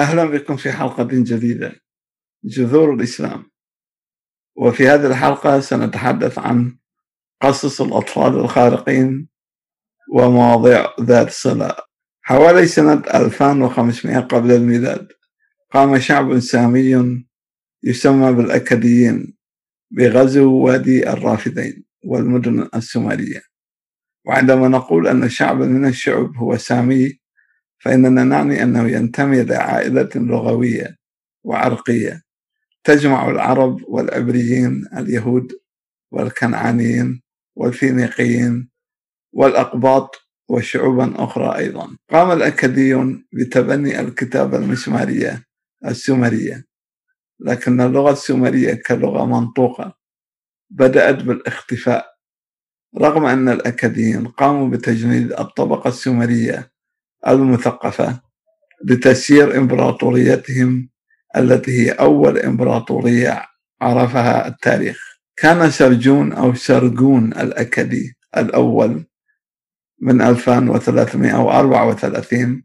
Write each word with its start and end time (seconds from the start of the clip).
أهلا 0.00 0.24
بكم 0.24 0.56
في 0.56 0.72
حلقة 0.72 1.08
جديدة. 1.12 1.72
جذور 2.44 2.94
الإسلام. 2.94 3.50
وفي 4.56 4.88
هذه 4.88 5.06
الحلقة 5.06 5.60
سنتحدث 5.60 6.38
عن 6.38 6.78
قصص 7.40 7.80
الأطفال 7.80 8.34
الخارقين 8.34 9.28
ومواضيع 10.12 10.86
ذات 11.00 11.30
صلة. 11.30 11.76
حوالي 12.22 12.66
سنة 12.66 13.02
2500 13.14 14.18
قبل 14.20 14.52
الميلاد 14.52 15.08
قام 15.70 15.98
شعب 15.98 16.38
سامي 16.38 17.24
يسمى 17.84 18.32
بالأكديين 18.32 19.36
بغزو 19.90 20.52
وادي 20.54 21.10
الرافدين 21.10 21.84
والمدن 22.04 22.68
السومرية 22.74 23.42
وعندما 24.26 24.68
نقول 24.68 25.08
أن 25.08 25.28
شعبا 25.28 25.66
من 25.66 25.88
الشعوب 25.88 26.36
هو 26.36 26.56
سامي 26.56 27.20
فإننا 27.80 28.24
نعني 28.24 28.62
أنه 28.62 28.88
ينتمي 28.88 29.42
لعائلة 29.42 30.08
لغوية 30.14 30.96
وعرقية 31.44 32.22
تجمع 32.84 33.30
العرب 33.30 33.80
والعبريين 33.88 34.84
اليهود 34.96 35.52
والكنعانيين 36.12 37.22
والفينيقيين 37.56 38.70
والأقباط 39.32 40.16
وشعوبا 40.48 41.24
أخرى 41.24 41.56
أيضا. 41.56 41.96
قام 42.10 42.30
الأكديون 42.32 43.26
بتبني 43.32 44.00
الكتابة 44.00 44.56
المسمارية 44.58 45.44
السومرية 45.86 46.64
لكن 47.40 47.80
اللغة 47.80 48.12
السومرية 48.12 48.74
كلغة 48.86 49.24
منطوقة 49.26 49.94
بدأت 50.70 51.22
بالاختفاء 51.22 52.06
رغم 52.98 53.24
أن 53.24 53.48
الأكديين 53.48 54.26
قاموا 54.26 54.68
بتجنيد 54.68 55.32
الطبقة 55.32 55.88
السومرية 55.88 56.72
المثقفة 57.28 58.20
لتسيير 58.84 59.56
إمبراطوريتهم 59.56 60.88
التي 61.36 61.70
هي 61.70 61.90
أول 61.90 62.38
إمبراطورية 62.38 63.42
عرفها 63.80 64.48
التاريخ. 64.48 65.10
كان 65.36 65.70
سرجون 65.70 66.32
أو 66.32 66.54
سرجون 66.54 67.32
الأكدي 67.32 68.16
الأول 68.36 69.06
من 70.00 70.22
2334 70.22 72.62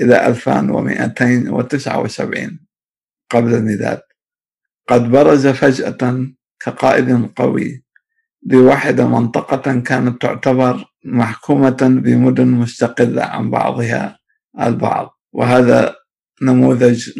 إلى 0.00 0.26
2279 0.26 2.60
قبل 3.30 3.54
الميلاد. 3.54 4.00
قد 4.88 5.10
برز 5.10 5.46
فجأة 5.46 6.26
كقائد 6.60 7.30
قوي 7.36 7.84
لوحد 8.46 9.00
منطقة 9.00 9.80
كانت 9.80 10.22
تعتبر 10.22 10.84
محكومة 11.04 12.00
بمدن 12.04 12.46
مستقلة 12.48 13.22
عن 13.22 13.50
بعضها 13.50 14.18
البعض. 14.60 15.18
وهذا 15.32 15.96
نموذج 16.42 17.10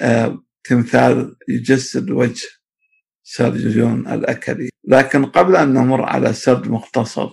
لتمثال 0.00 1.36
يجسد 1.48 2.10
وجه 2.10 2.48
سرجون 3.22 4.08
الأكدي. 4.08 4.70
لكن 4.84 5.24
قبل 5.24 5.56
أن 5.56 5.74
نمر 5.74 6.02
على 6.02 6.32
سرد 6.32 6.68
مختصر 6.68 7.30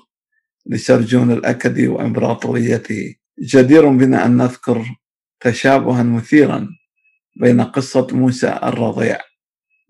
لسرجون 0.65 1.31
الأكدي 1.31 1.87
وإمبراطوريته 1.87 3.15
جدير 3.39 3.89
بنا 3.89 4.25
أن 4.25 4.37
نذكر 4.37 4.85
تشابها 5.39 6.03
مثيرا 6.03 6.67
بين 7.35 7.61
قصة 7.61 8.07
موسى 8.11 8.59
الرضيع 8.63 9.19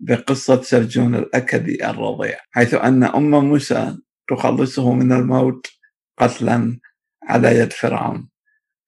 بقصة 0.00 0.62
سرجون 0.62 1.14
الأكدي 1.14 1.90
الرضيع 1.90 2.38
حيث 2.50 2.74
أن 2.74 3.04
أم 3.04 3.30
موسى 3.30 3.98
تخلصه 4.28 4.92
من 4.92 5.12
الموت 5.12 5.66
قتلا 6.18 6.78
على 7.22 7.58
يد 7.58 7.72
فرعون. 7.72 8.28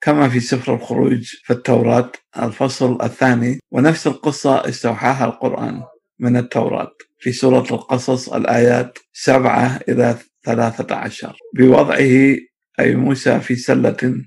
كما 0.01 0.29
في 0.29 0.41
سفر 0.41 0.75
الخروج 0.75 1.23
في 1.45 1.53
التوراة 1.53 2.13
الفصل 2.43 2.99
الثاني 3.03 3.59
ونفس 3.71 4.07
القصة 4.07 4.69
استوحاها 4.69 5.25
القرآن 5.25 5.83
من 6.19 6.37
التوراة 6.37 6.93
في 7.19 7.33
سورة 7.33 7.67
القصص 7.71 8.29
الآيات 8.29 8.99
سبعة 9.13 9.81
إلى 9.89 10.17
ثلاثة 10.45 10.95
عشر. 10.97 11.37
بوضعه 11.57 12.37
أي 12.81 12.95
موسى 12.95 13.41
في 13.41 13.57
سلة 13.57 14.25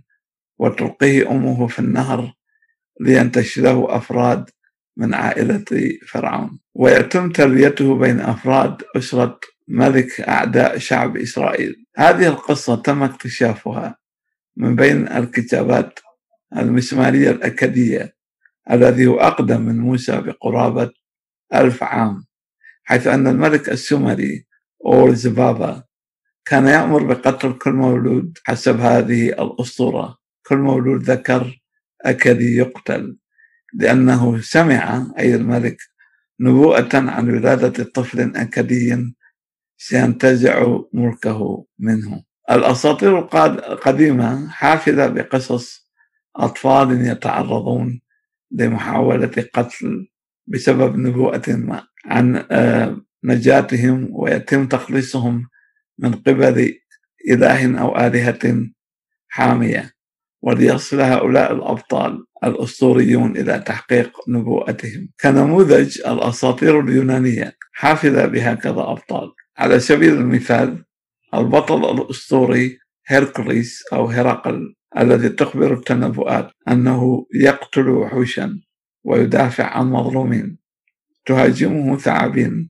وتلقيه 0.60 1.32
أمه 1.32 1.68
في 1.68 1.80
النهر 1.80 2.34
لينتشله 3.00 3.98
أفراد 3.98 4.50
من 4.98 5.14
عائلة 5.14 5.66
فرعون. 6.08 6.60
ويتم 6.76 7.30
تربيته 7.32 7.96
بين 8.00 8.20
أفراد 8.20 8.84
أسرة 8.98 9.40
ملك 9.68 10.22
أعداء 10.22 10.78
شعب 10.78 11.18
إسرائيل. 11.18 11.86
هذه 11.98 12.28
القصة 12.28 12.76
تم 12.76 13.04
اكتشافها 13.04 13.98
من 14.58 14.76
بين 14.76 15.08
الكتابات 15.08 16.00
المسمارية 16.58 17.32
الأكدية 17.32 18.16
الذي 18.72 19.06
هو 19.08 19.20
أقدم 19.20 19.62
من 19.62 19.80
موسى 19.80 20.22
بقرابة 20.22 20.92
ألف 21.54 21.84
عام 21.84 22.26
حيث 22.84 23.08
أن 23.08 23.28
الملك 23.28 23.70
السومري 23.70 24.46
أور 24.86 25.14
زبابا 25.14 25.84
كان 26.46 26.68
يأمر 26.68 27.04
بقتل 27.04 27.54
كل 27.54 27.72
مولود 27.74 28.38
حسب 28.44 28.80
هذه 28.80 29.30
الأسطورة. 29.30 30.18
كل 30.48 30.58
مولود 30.58 31.04
ذكر 31.04 31.62
أكدي 32.02 32.58
يقتل. 32.58 33.18
لأنه 33.74 34.42
سمع 34.42 35.08
أي 35.20 35.36
الملك 35.36 35.78
نبوءة 36.40 36.90
عن 36.94 37.30
ولادة 37.30 37.84
طفل 37.84 38.36
أكدي 38.36 39.14
سينتزع 39.78 40.78
ملكه 40.94 41.66
منه. 41.80 42.24
الأساطير 42.52 43.20
القديمة 43.46 44.50
حافلة 44.50 45.08
بقصص 45.08 45.90
أطفال 46.36 47.08
يتعرضون 47.08 48.02
لمحاولة 48.52 49.32
قتل 49.54 50.08
بسبب 50.48 50.98
نبوءة 50.98 51.42
ما 51.48 51.84
عن 52.06 52.46
آه، 52.52 53.02
نجاتهم 53.24 54.08
ويتم 54.12 54.68
تخليصهم 54.68 55.48
من 56.00 56.12
قبل 56.14 56.76
إله 57.30 57.80
أو 57.80 57.98
آلهة 57.98 58.70
حامية. 59.28 59.94
وليصل 60.44 61.02
هؤلاء 61.02 61.54
الأبطال 61.54 62.26
الأسطوريون 62.44 63.38
إلى 63.38 63.60
تحقيق 63.60 64.12
نبوءتهم. 64.30 65.10
كنموذج 65.22 66.00
الأساطير 66.08 66.80
اليونانية 66.80 67.54
حافلة 67.74 68.26
بهكذا 68.26 68.82
أبطال. 68.82 69.32
على 69.58 69.80
سبيل 69.80 70.14
المثال 70.14 70.86
البطل 71.34 71.92
الأسطوري 71.92 72.78
هيركليس 73.08 73.84
أو 73.94 74.06
هرقل 74.06 74.76
الذي 74.98 75.30
تخبر 75.30 75.74
التنبؤات 75.74 76.52
أنه 76.68 77.26
يقتل 77.36 77.90
وحوشا 77.90 78.60
ويدافع 79.04 79.78
عن 79.78 79.92
مظلومين 79.92 80.58
تهاجمه 81.26 81.98
ثعابين 81.98 82.70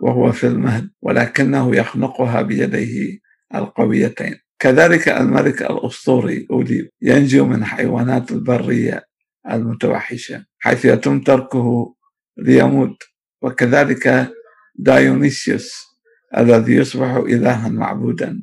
وهو 0.00 0.32
في 0.32 0.46
المهد 0.46 0.90
ولكنه 1.02 1.76
يخنقها 1.76 2.42
بيديه 2.42 3.18
القويتين. 3.54 4.34
كذلك 4.60 5.08
الملك 5.08 5.62
الأسطوري 5.62 6.46
أوليب 6.50 6.90
ينجو 7.02 7.44
من 7.46 7.64
حيوانات 7.64 8.32
البرية 8.32 9.04
المتوحشة 9.50 10.44
حيث 10.58 10.84
يتم 10.84 11.20
تركه 11.20 11.94
ليموت. 12.36 13.02
وكذلك 13.42 14.30
دايونيسيوس 14.74 15.72
الذي 16.36 16.74
يصبح 16.74 17.10
إلها 17.10 17.68
معبودا 17.68 18.42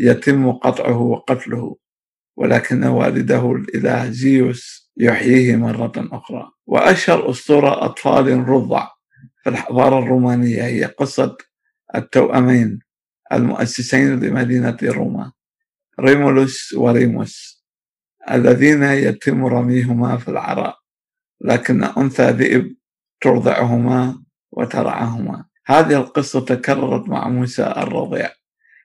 يتم 0.00 0.52
قطعه 0.52 0.98
وقتله 0.98 1.76
ولكن 2.36 2.84
والده 2.84 3.52
الإله 3.52 4.10
زيوس 4.10 4.92
يحييه 4.96 5.56
مرة 5.56 5.92
أخرى. 5.96 6.50
وأشهر 6.66 7.30
أسطورة 7.30 7.84
أطفال 7.84 8.48
رضع 8.48 8.88
في 9.42 9.50
الحضارة 9.50 9.98
الرومانية 9.98 10.62
هي 10.64 10.84
قصة 10.84 11.36
التوأمين 11.94 12.78
المؤسسين 13.32 14.20
لمدينة 14.20 14.76
روما. 14.82 15.33
ريمولوس 16.00 16.74
وريموس 16.74 17.64
الذين 18.30 18.82
يتم 18.82 19.44
رميهما 19.44 20.16
في 20.16 20.28
العراء 20.28 20.78
لكن 21.40 21.84
أنثى 21.84 22.30
ذئب 22.30 22.76
ترضعهما 23.20 24.22
وترعاهما. 24.52 25.44
هذه 25.66 25.94
القصة 26.00 26.40
تكررت 26.40 27.08
مع 27.08 27.28
موسى 27.28 27.62
الرضيع 27.76 28.30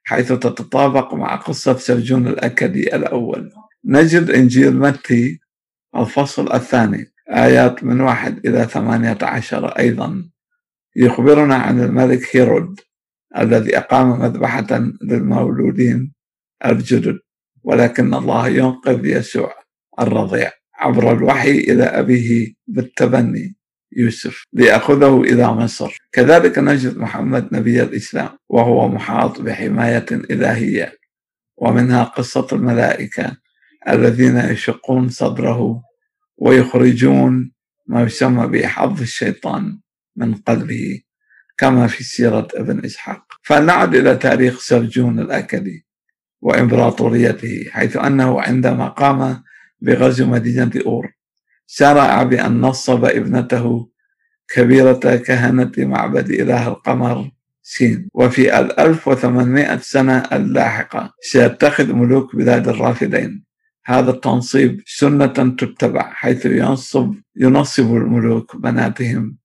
حيث 0.04 0.28
تتطابق 0.28 1.14
مع 1.14 1.36
قصة 1.36 1.78
سرجون 1.78 2.28
الأكدي 2.28 2.96
الأول. 2.96 3.52
نجد 3.86 4.30
إنجيل 4.30 4.80
متي 4.80 5.40
الفصل 5.96 6.54
الثاني 6.54 7.12
آيات 7.30 7.84
من 7.84 8.02
واحد 8.02 8.48
إلى 8.48 8.66
ثمانية 8.66 9.18
عشر 9.22 9.68
أيضا 9.68 10.30
يخبرنا 10.96 11.56
عن 11.56 11.80
الملك 11.84 12.36
هيرود 12.36 12.80
الذي 13.38 13.78
أقام 13.78 14.20
مذبحة 14.20 14.92
للمولودين 15.02 16.14
الجدد 16.66 17.20
ولكن 17.64 18.14
الله 18.14 18.48
ينقذ 18.48 19.06
يسوع 19.06 19.54
الرضيع. 20.00 20.52
عبر 20.76 21.12
الوحي 21.12 21.52
إلى 21.52 21.84
أبيه 21.84 22.54
بالتبني 22.68 23.56
يوسف 23.98 24.44
ليأخذه 24.54 25.22
إلى 25.22 25.48
مصر. 25.48 25.98
كذلك 26.12 26.60
نجد 26.60 26.98
محمد 26.98 27.50
نبي 27.52 27.84
الإسلام 27.84 28.30
وهو 28.50 28.88
محاط 28.88 29.42
بحماية 29.42 30.06
إلهية 30.12 30.94
ومنها 31.58 32.04
قصة 32.04 32.48
الملائكة 32.52 33.38
الذين 33.90 34.38
يشقون 34.38 35.10
صدره 35.10 35.84
ويخرجون 36.38 37.52
ما 37.88 38.02
يسمى 38.02 38.48
بحظ 38.48 39.02
الشيطان 39.02 39.80
من 40.16 40.34
قلبه 40.36 41.02
كما 41.58 41.88
في 41.88 42.04
سيرة 42.04 42.48
ابن 42.56 42.86
إسحاق. 42.86 43.24
فنعد 43.44 43.96
إلى 43.96 44.16
تاريخ 44.16 44.60
سرجون 44.60 45.20
الأكدي 45.20 45.89
وإمبراطوريته 46.42 47.66
حيث 47.72 47.98
أنه 47.98 48.42
عندما 48.42 48.88
قام 48.88 49.44
بغزو 49.82 50.26
مدينة 50.26 50.72
أور. 50.86 51.12
شرع 51.68 52.24
بأن 52.24 52.62
نصب 52.62 53.06
ابنته 53.06 53.90
كبيرة 54.56 55.16
كهنة 55.16 55.72
معبد 55.78 56.30
إله 56.30 56.68
القمر 56.68 57.32
سين. 57.62 58.10
وفي 58.14 58.60
ال 58.60 58.80
1800 58.80 59.78
سنة 59.78 60.18
اللاحقة 60.18 61.14
سيتخذ 61.22 61.94
ملوك 61.94 62.36
بلاد 62.36 62.68
الرافدين. 62.68 63.44
هذا 63.86 64.12
التنصيب 64.12 64.82
سنة 64.86 65.56
تتبع 65.58 66.14
حيث 66.14 66.46
ينصب 66.46 67.16
ينصب 67.36 67.96
الملوك 67.96 68.56
بناتهم 68.56 69.38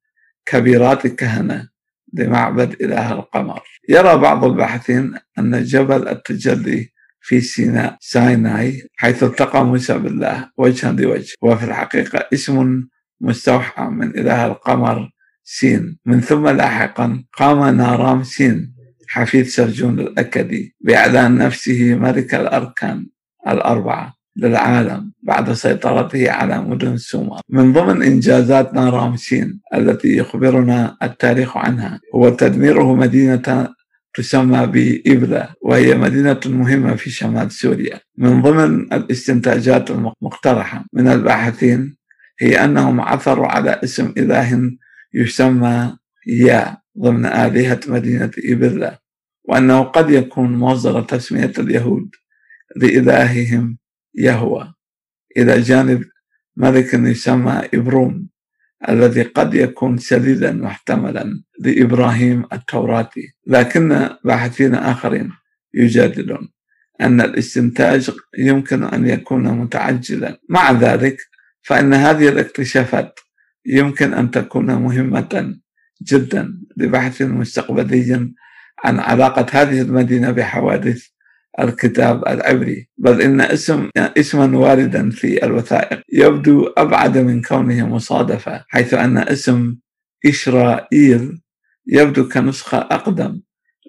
كبيرات 0.46 1.06
كهنة 1.06 1.69
لمعبد 2.15 2.83
إله 2.83 3.13
القمر. 3.13 3.63
يرى 3.89 4.17
بعض 4.17 4.45
الباحثين 4.45 5.15
أن 5.39 5.65
جبل 5.65 6.09
التجلي 6.09 6.89
في 7.21 7.41
سيناء 7.41 7.97
سايناي 8.01 8.89
حيث 8.97 9.23
التقى 9.23 9.65
موسى 9.65 9.99
بالله 9.99 10.51
وجها 10.57 10.93
لوجه 10.93 11.35
وفي 11.43 11.65
الحقيقة 11.65 12.29
اسم 12.35 12.87
مستوحى 13.21 13.83
من 13.85 14.19
إله 14.19 14.47
القمر 14.47 15.11
سين. 15.45 15.99
من 16.07 16.21
ثم 16.21 16.49
لاحقا 16.49 17.25
قام 17.33 17.77
نارام 17.77 18.23
سين 18.23 18.75
حفيد 19.09 19.47
سرجون 19.47 20.01
الأكدي 20.01 20.77
بإعلان 20.81 21.39
نفسه 21.39 21.95
ملك 21.95 22.35
الأركان 22.35 23.07
الأربعة. 23.49 24.14
للعالم 24.37 25.13
بعد 25.23 25.53
سيطرته 25.53 26.31
على 26.31 26.63
مدن 26.63 26.97
سومر. 26.97 27.41
من 27.49 27.73
ضمن 27.73 28.03
إنجازات 28.03 28.75
نارام 28.75 29.17
سين 29.17 29.61
التي 29.75 30.17
يخبرنا 30.17 30.97
التاريخ 31.03 31.57
عنها 31.57 32.01
هو 32.15 32.29
تدميره 32.29 32.95
مدينة 32.95 33.69
تسمى 34.15 34.67
بإبلة 34.67 35.49
وهي 35.63 35.95
مدينة 35.95 36.41
مهمة 36.47 36.95
في 36.95 37.11
شمال 37.11 37.51
سوريا. 37.53 38.01
من 38.19 38.43
ضمن 38.43 38.93
الاستنتاجات 38.93 39.91
المقترحة 39.91 40.85
من 40.93 41.09
الباحثين 41.09 41.97
هي 42.41 42.65
أنهم 42.65 43.01
عثروا 43.01 43.47
على 43.47 43.81
اسم 43.85 44.13
إله 44.19 44.71
يسمى 45.15 45.97
يا 46.27 46.77
ضمن 46.99 47.27
آلهة 47.27 47.81
مدينة 47.89 48.31
إبلة 48.45 48.99
وأنه 49.45 49.83
قد 49.83 50.11
يكون 50.11 50.53
مصدر 50.53 51.03
تسمية 51.03 51.53
اليهود 51.59 52.11
لإلههم 52.77 53.79
يهوى. 54.15 54.75
إلى 55.37 55.61
جانب 55.61 56.05
ملك 56.57 56.95
يسمى 56.95 57.63
إبروم 57.75 58.29
الذي 58.89 59.23
قد 59.23 59.55
يكون 59.55 59.99
سديدا 59.99 60.53
محتملا 60.53 61.43
لإبراهيم 61.61 62.45
التوراتي 62.53 63.35
لكن 63.47 64.09
باحثين 64.25 64.75
آخرين 64.75 65.31
يجادلون 65.75 66.49
أن 67.01 67.21
الاستنتاج 67.21 68.11
يمكن 68.39 68.83
أن 68.83 69.07
يكون 69.09 69.43
متعجلا. 69.59 70.39
مع 70.49 70.73
ذلك 70.73 71.17
فإن 71.63 71.95
هذه 71.95 72.29
الاكتشافات 72.29 73.21
يمكن 73.67 74.15
أن 74.15 74.31
تكون 74.31 74.67
مهمة 74.67 75.55
جدا 76.03 76.59
لبحث 76.77 77.23
مستقبلي 77.23 78.35
عن 78.85 78.99
علاقة 79.01 79.47
هذه 79.63 79.81
المدينة 79.81 80.31
بحوادث 80.31 81.14
الكتاب 81.61 82.29
العبري 82.29 82.89
بل 82.99 83.23
إن 83.23 83.41
اسم 83.41 83.89
اسما 83.97 84.59
واردا 84.59 85.11
في 85.11 85.45
الوثائق. 85.45 86.01
يبدو 86.12 86.67
أبعد 86.79 87.19
من 87.19 87.43
كونه 87.43 87.89
مصادفة 87.89 88.65
حيث 88.69 88.95
أن 88.95 89.19
اسم 89.19 89.77
إسرائيل 90.27 91.41
يبدو 91.87 92.29
كنسخة 92.29 92.79
أقدم 92.79 93.41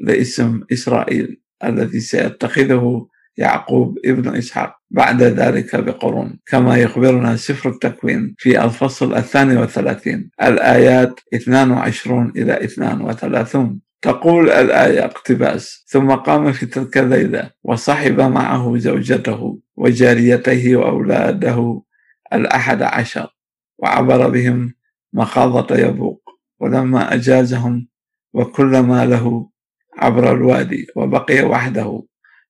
لاسم 0.01 0.61
إسرائيل 0.73 1.41
الذي 1.63 1.99
سيتخذه 1.99 3.07
يعقوب 3.37 3.97
ابن 4.05 4.35
إسحاق 4.35 4.75
بعد 4.91 5.23
ذلك 5.23 5.75
بقرون. 5.75 6.39
كما 6.45 6.77
يخبرنا 6.77 7.35
سفر 7.35 7.69
التكوين 7.69 8.35
في 8.37 8.63
الفصل 8.65 9.13
الثاني 9.15 9.57
والثلاثين 9.57 10.29
الآيات 10.41 11.19
22 11.33 12.31
إلى 12.35 12.63
32 12.63 13.84
تقول 14.05 14.49
الآية 14.49 15.05
اقتباس 15.05 15.85
ثم 15.87 16.11
قام 16.11 16.51
في 16.51 16.65
تلك 16.65 16.97
الليلة 16.97 17.51
وصحب 17.63 18.21
معه 18.21 18.77
زوجته 18.77 19.59
وجاريته 19.75 20.75
وأولاده 20.75 21.81
الأحد 22.33 22.81
عشر 22.81 23.27
وعبر 23.77 24.29
بهم 24.29 24.73
مخاضة 25.13 25.75
يبوق 25.77 26.29
ولما 26.59 27.13
أجازهم 27.13 27.87
وكل 28.33 28.79
ما 28.79 29.05
له 29.05 29.49
عبر 29.97 30.31
الوادي 30.31 30.87
وبقي 30.95 31.41
وحده. 31.41 32.03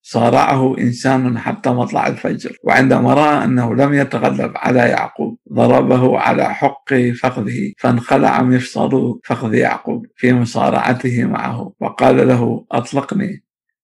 صارعه 0.08 0.78
إنسان 0.78 1.38
حتى 1.40 1.70
مطلع 1.70 2.08
الفجر 2.08 2.58
وعندما 2.64 3.14
رأى 3.14 3.44
أنه 3.44 3.76
لم 3.76 3.94
يتغلب 3.94 4.52
على 4.56 4.80
يعقوب 4.80 5.38
ضربه 5.54 6.20
على 6.20 6.54
حق 6.54 6.94
فخذه 7.22 7.74
فانخلع 7.78 8.42
مفصل 8.42 9.20
فخذ 9.24 9.54
يعقوب 9.54 10.06
في 10.16 10.34
مصارعته 10.34 11.26
معه 11.26 11.74
وقال 11.80 12.28
له 12.28 12.66
أطلقني. 12.72 13.44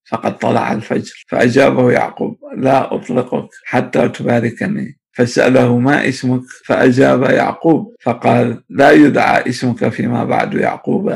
فقد 0.09 0.38
طلع 0.38 0.71
الفجر. 0.73 1.25
فأجابه 1.27 1.91
يعقوب 1.91 2.38
لا 2.57 2.95
أطلقك 2.95 3.50
حتى 3.65 4.09
تباركني. 4.09 5.00
فسأله 5.13 5.77
ما 5.77 6.07
اسمك؟ 6.07 6.41
فأجاب 6.65 7.23
يعقوب 7.23 7.95
فقال 8.03 8.63
لا 8.69 8.91
يدعى 8.91 9.50
اسمك 9.50 9.89
فيما 9.89 10.23
بعد 10.23 10.53
يعقوب. 10.53 11.13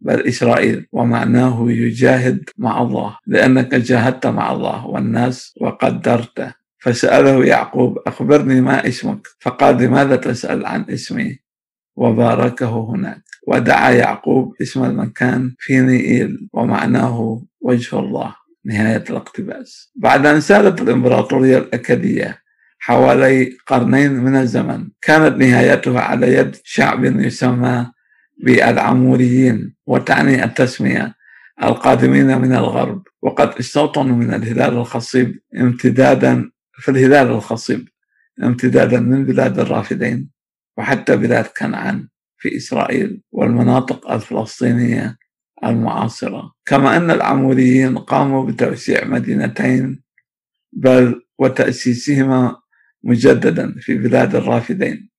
بل 0.00 0.20
إسرائيل 0.26 0.86
ومعناه 0.92 1.66
يجاهد 1.70 2.50
مع 2.58 2.82
الله 2.82 3.18
لأنك 3.26 3.74
جاهدت 3.74 4.26
مع 4.26 4.52
الله 4.52 4.86
والناس 4.86 5.54
وقدرته 5.60 6.52
فسأله 6.78 7.44
يعقوب 7.44 7.98
أخبرني 8.06 8.60
ما 8.60 8.88
اسمك؟ 8.88 9.26
فقال 9.40 9.82
لماذا 9.82 10.16
تسأل 10.16 10.66
عن 10.66 10.84
اسمي؟ 10.90 11.38
وباركه 11.96 12.90
هناك. 12.90 13.22
ودعا 13.48 13.90
يعقوب 13.90 14.54
اسم 14.62 14.84
المكان 14.84 15.54
في 15.58 15.80
نيئيل 15.80 16.48
ومعناه 16.52 17.42
وجه 17.60 17.98
الله 17.98 18.34
نهاية 18.64 19.04
الاقتباس. 19.10 19.92
بعد 19.96 20.26
أن 20.26 20.40
سالت 20.40 20.82
الإمبراطورية 20.82 21.58
الأكدية 21.58 22.38
حوالي 22.78 23.56
قرنين 23.66 24.12
من 24.12 24.36
الزمن 24.36 24.88
كانت 25.02 25.36
نهايتها 25.36 26.00
على 26.00 26.34
يد 26.34 26.56
شعب 26.64 27.04
يسمى 27.04 27.86
بالعموريين 28.36 29.74
وتعني 29.86 30.44
التسمية 30.44 31.14
القادمين 31.62 32.38
من 32.38 32.52
الغرب 32.52 33.02
وقد 33.22 33.48
استوطنوا 33.48 34.16
من 34.16 34.34
الهلال 34.34 34.76
الخصيب 34.76 35.40
امتدادا 35.56 36.50
في 36.72 36.90
الهلال 36.90 37.26
الخصيب 37.26 37.88
امتدادا 38.42 39.00
من 39.00 39.24
بلاد 39.24 39.58
الرافدين 39.58 40.30
وحتى 40.76 41.16
بلاد 41.16 41.44
كنعان 41.44 42.08
في 42.38 42.56
إسرائيل 42.56 43.22
والمناطق 43.32 44.10
الفلسطينية 44.10 45.18
المعاصرة. 45.64 46.52
كما 46.66 46.96
أن 46.96 47.10
العموريين 47.10 47.98
قاموا 47.98 48.46
بتوسيع 48.46 49.04
مدينتين 49.04 50.02
بل 50.72 51.22
وتأسيسهما 51.38 52.56
مجددا 53.04 53.74
في 53.80 53.94
بلاد 53.98 54.34
الرافدين 54.34 55.10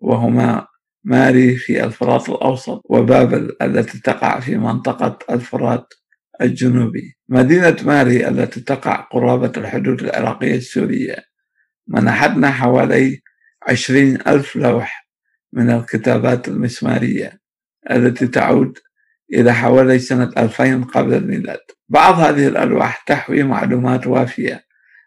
وهما 0.00 0.66
ماري 1.04 1.56
في 1.56 1.84
الفرات 1.84 2.28
الأوسط 2.28 2.82
وبابل 2.84 3.56
التي 3.62 4.00
تقع 4.00 4.40
في 4.40 4.56
منطقة 4.56 5.18
الفرات 5.30 5.94
الجنوبي. 6.40 7.16
مدينة 7.28 7.76
ماري 7.82 8.28
التي 8.28 8.60
تقع 8.60 8.96
قرابة 8.96 9.52
الحدود 9.56 10.02
العراقية 10.02 10.54
السورية. 10.54 11.16
منحتنا 11.88 12.50
حوالي 12.50 13.20
عشرين 13.68 14.18
ألف 14.26 14.56
لوح 14.56 15.08
من 15.52 15.70
الكتابات 15.70 16.48
المسمارية 16.48 17.40
التي 17.90 18.26
تعود 18.26 18.78
إلى 19.32 19.54
حوالي 19.54 19.98
سنة 19.98 20.30
2000 20.38 20.84
قبل 20.84 21.14
الميلاد. 21.14 21.60
بعض 21.88 22.14
هذه 22.14 22.48
الألواح 22.48 23.04
تحوي 23.04 23.42
معلومات 23.42 24.06
وافية 24.06 24.64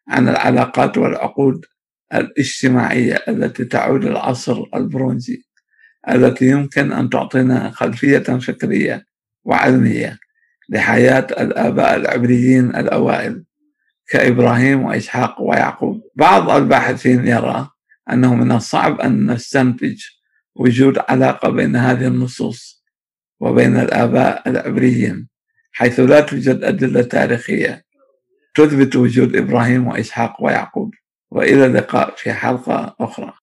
عن 0.07 0.29
العلاقات 0.29 0.98
والعقود 0.98 1.65
الاجتماعية 2.13 3.24
التي 3.27 3.65
تعود 3.65 4.05
للعصر 4.05 4.63
البرونزي. 4.75 5.43
التي 6.10 6.46
يمكن 6.46 6.91
أن 6.91 7.10
تعطينا 7.10 7.72
خلفية 7.72 8.20
فكرية 8.20 9.05
وعلمية 9.43 10.20
لحياة 10.70 11.27
الآباء 11.39 11.96
العبريين 11.96 12.75
الأوائل 12.75 13.43
كإبراهيم 14.08 14.84
وإسحاق 14.84 15.41
ويعقوب. 15.41 16.01
بعض 16.15 16.50
الباحثين 16.50 17.27
يرى 17.27 17.70
أنه 18.12 18.36
من 18.36 18.51
الصعب 18.51 19.01
أن 19.01 19.31
نستنتج 19.31 20.01
وجود 20.55 21.00
علاقة 21.10 21.50
بين 21.50 21.75
هذه 21.75 22.08
النصوص 22.08 22.84
وبين 23.39 23.77
الآباء 23.77 24.50
العبريين 24.50 25.27
حيث 25.72 26.00
لا 26.00 26.22
توجد 26.22 26.63
أدلة 26.63 27.01
تاريخية 27.01 27.84
تثبت 28.55 28.96
وجود 28.96 29.36
إبراهيم 29.36 29.88
وإسحاق 29.88 30.43
ويعقوب. 30.43 30.93
وإلى 31.31 31.65
اللقاء 31.65 32.15
في 32.17 32.34
حلقة 32.34 32.96
أخرى. 33.00 33.34